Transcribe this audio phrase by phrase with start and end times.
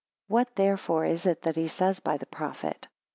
[0.29, 2.87] 4 What therefore is it that he says by the prophet?